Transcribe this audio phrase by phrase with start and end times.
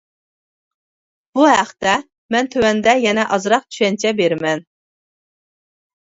[1.37, 1.91] بۇ ھەقتە
[2.35, 4.65] مەن تۆۋەندە يەنە ئازراق چۈشەنچە بېرىمەن.